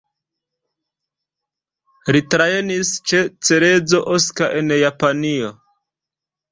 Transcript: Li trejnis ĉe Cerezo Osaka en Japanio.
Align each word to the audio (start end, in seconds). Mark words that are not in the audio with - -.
Li 2.15 2.23
trejnis 2.35 2.97
ĉe 3.13 3.23
Cerezo 3.51 4.05
Osaka 4.19 4.53
en 4.63 4.79
Japanio. 4.85 5.57